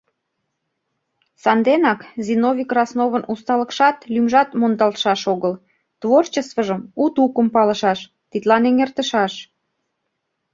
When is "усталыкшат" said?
3.33-3.97